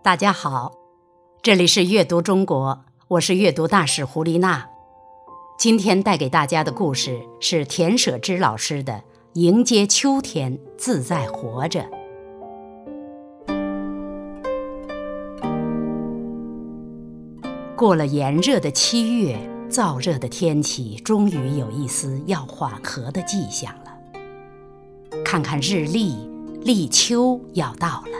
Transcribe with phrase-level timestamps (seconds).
[0.00, 0.72] 大家好，
[1.42, 4.68] 这里是阅读中国，我是阅读大使胡丽娜。
[5.58, 8.92] 今天带给大家的故事是田舍之老师的
[9.32, 11.80] 《迎接秋天，自在活着》。
[17.76, 19.36] 过了炎热的七月，
[19.68, 23.92] 燥热的天气终于有一丝要缓和的迹象了。
[25.24, 26.14] 看看日历，
[26.62, 28.17] 立秋要到了，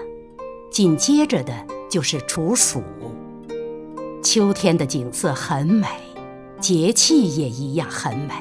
[0.79, 1.53] 紧接着的
[1.91, 2.85] 就是处暑。
[4.23, 5.89] 秋天的景色很美，
[6.61, 8.33] 节气也一样很美。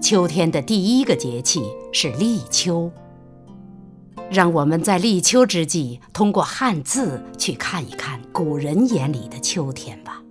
[0.00, 2.90] 秋天的第一个节气是立秋。
[4.30, 10.22] 让我们在立秋之际，通过汉字去看一看古人眼里的秋天吧。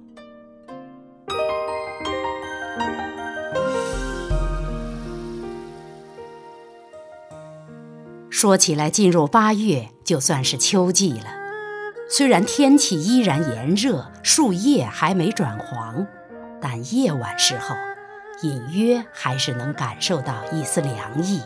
[8.45, 11.25] 说起来，进入八月就算是秋季了。
[12.07, 16.05] 虽然天气依然炎热，树叶还没转黄，
[16.61, 17.75] 但夜晚时候，
[18.43, 21.41] 隐约还是能感受到一丝凉意，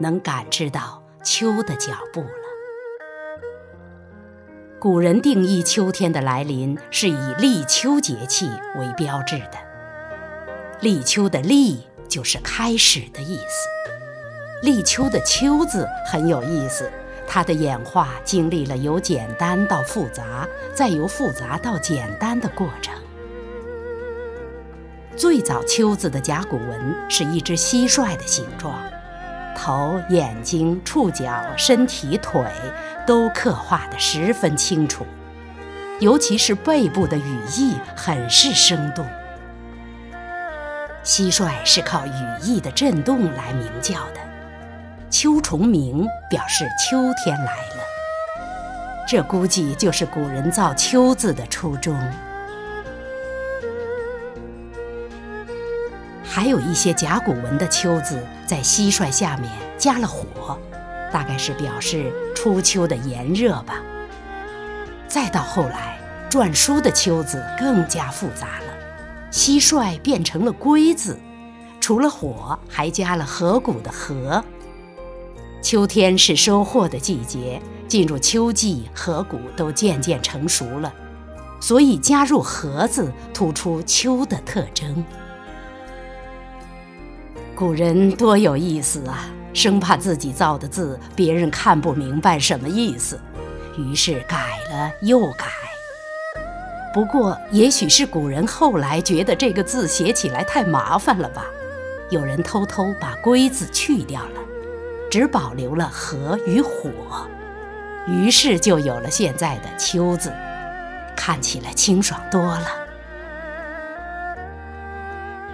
[0.00, 2.28] 能感知到秋的脚步了。
[4.80, 9.58] 古人定义秋天的来临，是以立秋节气为标志的。
[10.80, 13.99] 立秋的“立”就是开始的意思。
[14.62, 16.90] 立秋的“秋”字很有意思，
[17.26, 22.94] 它的演化经历了由简单到复杂，再由复杂到简单的过程。
[25.16, 28.78] 最早“秋”字的甲骨文是一只蟋蟀的形状，
[29.56, 32.44] 头、眼睛、触角、身体、腿
[33.06, 35.06] 都刻画得十分清楚，
[36.00, 39.06] 尤其是背部的羽翼很是生动。
[41.02, 44.20] 蟋蟀是靠羽翼的震动来鸣叫的。
[45.22, 47.84] 秋虫鸣表示秋天来了，
[49.06, 51.94] 这估计就是古人造“秋”字的初衷。
[56.24, 60.58] 还有一些甲骨文的“秋”字在蟋蟀下面加了火，
[61.12, 63.74] 大概是表示初秋的炎热吧。
[65.06, 65.98] 再到后来，
[66.30, 68.72] 篆书的“秋”字更加复杂了，
[69.30, 71.18] 蟋蟀变成了“龟”字，
[71.78, 74.42] 除了火，还加了河谷的“河”。
[75.62, 80.92] 秋天是收获的季节，进入秋季，禾谷都渐渐成熟了，
[81.60, 85.04] 所以加入“禾”字，突出秋的特征。
[87.54, 93.20] 古人多有意思啊，生怕自己造的字别人看不明白什么意思，
[93.76, 95.46] 于是改了又改。
[96.94, 101.44] 不过，也许是古人后来觉得这个字写起来太麻烦了吧，
[102.08, 104.40] 有人偷偷把“归”字去掉了。
[105.10, 106.90] 只保留了和与火，
[108.06, 110.32] 于是就有了现在的秋字，
[111.16, 112.66] 看起来清爽多了。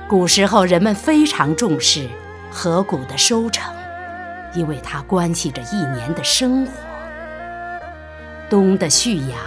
[0.06, 2.06] 古时候人们非常重视
[2.50, 3.74] 禾谷的收成，
[4.52, 6.72] 因为它关系着一年的生活。
[8.48, 9.38] 冬的蓄养，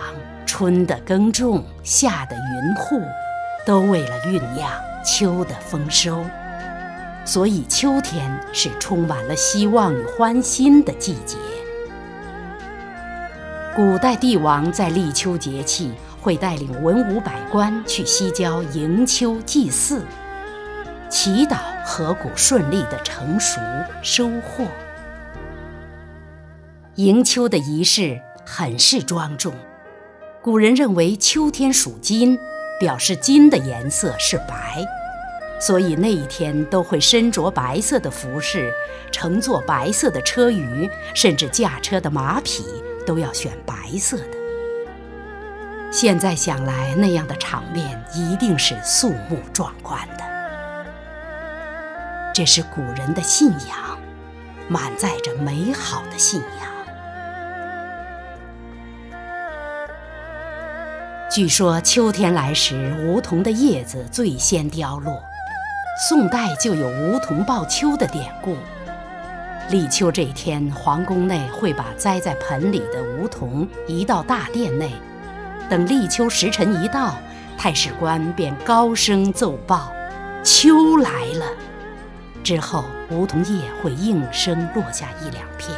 [0.46, 3.00] 春的耕种，夏的耘护，
[3.66, 4.70] 都为了酝酿
[5.06, 6.26] 秋的丰收。
[7.25, 11.38] 所以，秋天是充满了希望与欢欣的季节。
[13.75, 20.03] 古代帝王在立秋节气会带领文武百官去西郊迎秋祭祀，
[21.08, 23.62] 祈祷禾谷顺利的成熟
[24.02, 24.66] 收获。
[26.96, 29.53] 迎秋的仪式很是庄重，
[30.41, 32.38] 古人认为秋天属金，
[32.79, 34.84] 表示金的颜色是白。
[35.59, 38.72] 所以那一天都会身着白色的服饰，
[39.12, 42.66] 乘坐白色的车舆，甚至驾车的马匹
[43.06, 44.40] 都要选白色的。
[45.91, 50.23] 现在想来，那样的场面一定是肃穆壮观的。
[52.34, 54.00] 这是古人的信仰，
[54.70, 56.70] 满载着美好的信仰。
[61.29, 65.22] 据说秋天来时，梧桐的叶子最先凋落。
[66.01, 68.55] 宋代就有梧桐报秋的典故。
[69.69, 74.90] 立秋这一天，皇宫内会把栽在盆里的梧桐移到大殿内，
[75.69, 77.16] 等立秋时辰一到，
[77.57, 79.91] 太史官便高声奏报
[80.41, 81.46] ：“秋来了。”
[82.45, 85.78] 之后，梧桐叶会应声落下一两片。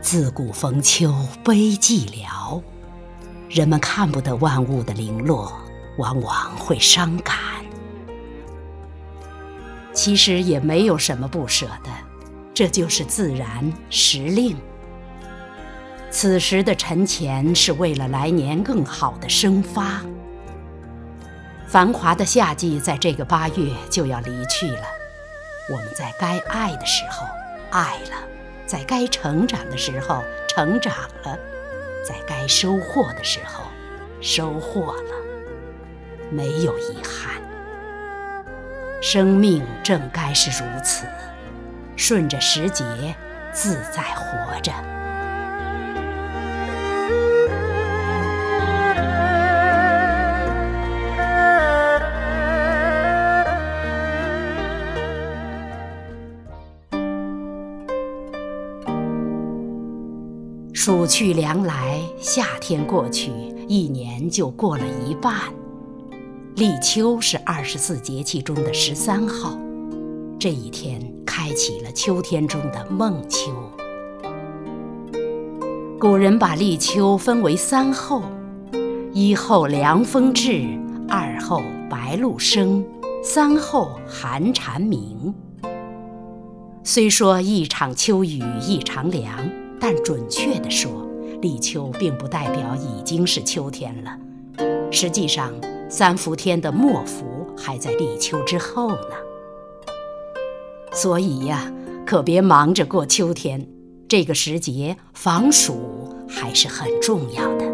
[0.00, 1.12] 自古逢秋
[1.44, 2.62] 悲寂寥，
[3.48, 5.52] 人们看不得万物的零落。
[6.00, 7.36] 往往会伤感，
[9.92, 11.90] 其实也没有什么不舍的，
[12.54, 14.56] 这就是自然时令。
[16.10, 20.00] 此时的沉潜是为了来年更好的生发。
[21.68, 24.84] 繁华的夏季在这个八月就要离去了，
[25.70, 27.26] 我们在该爱的时候
[27.70, 28.16] 爱了，
[28.66, 30.94] 在该成长的时候成长
[31.24, 31.38] 了，
[32.08, 33.64] 在该收获的时候
[34.20, 35.12] 收获了，
[36.30, 37.40] 没有遗憾。
[39.02, 41.06] 生命正该是如此，
[41.96, 42.84] 顺着时节，
[43.52, 44.72] 自在活着。
[60.72, 63.30] 暑去凉来，夏天过去，
[63.68, 65.34] 一年就过了一半。
[66.56, 69.56] 立秋是二十四节气中的十三号，
[70.38, 73.50] 这一天开启了秋天中的孟秋。
[75.98, 78.22] 古人把立秋分为三候：
[79.12, 80.64] 一候凉风至，
[81.08, 82.84] 二候白露生，
[83.22, 85.32] 三候寒蝉鸣。
[86.82, 89.32] 虽说一场秋雨一场凉，
[89.78, 91.06] 但准确地说，
[91.40, 94.18] 立秋并不代表已经是秋天了。
[94.90, 95.52] 实际上，
[95.90, 97.24] 三伏天的末伏
[97.56, 99.16] 还在立秋之后呢，
[100.92, 101.70] 所以呀，
[102.06, 103.66] 可别忙着过秋天。
[104.08, 107.64] 这个时节防暑还是很重要的。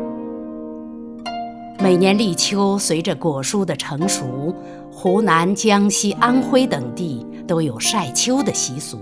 [1.79, 4.55] 每年立秋，随着果蔬的成熟，
[4.91, 8.99] 湖南、江西、安徽等地都有晒秋的习俗。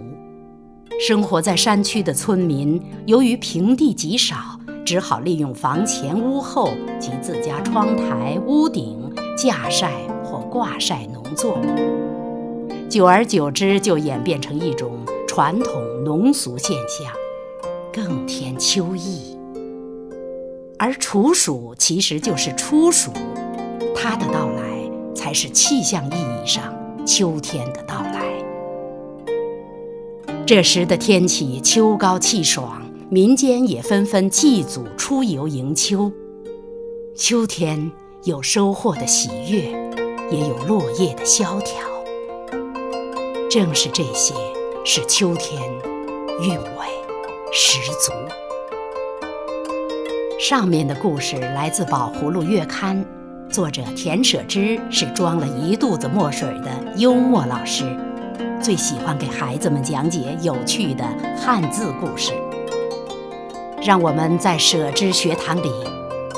[1.01, 4.54] 生活在山区的村民，由于平地极少，
[4.85, 6.71] 只好利用房前屋后
[7.01, 9.03] 及自家窗台、屋顶。
[9.37, 9.91] 架晒
[10.23, 14.93] 或挂晒农作物，久而久之就演变成一种
[15.27, 17.13] 传统农俗现象，
[17.93, 19.37] 更添秋意。
[20.79, 23.11] 而处暑其实就是初暑，
[23.93, 26.73] 它的到来才是气象意义上
[27.05, 28.23] 秋天的到来。
[30.47, 36.13] 这时的天气秋高气爽，民间也纷纷祭祖出游迎秋。
[37.17, 37.91] 秋天。
[38.25, 39.65] 有收获的喜悦，
[40.31, 41.87] 也有落叶的萧条。
[43.51, 44.33] 正是这些，
[44.83, 45.61] 使秋天
[46.41, 46.87] 韵味
[47.53, 48.13] 十足。
[50.41, 53.05] 上面的故事来自《宝葫芦月刊》，
[53.53, 57.85] 作者田舍之是装了一肚子墨水的幽默老师，
[58.59, 61.05] 最喜欢给孩子们讲解有趣的
[61.37, 62.33] 汉字故事。
[63.85, 65.71] 让我们在舍之学堂里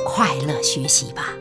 [0.05, 1.36] 快乐学习吧。